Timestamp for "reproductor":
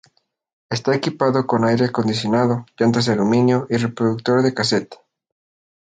3.77-4.41